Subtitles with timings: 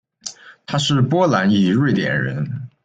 [0.65, 2.67] 他是波兰裔瑞典人。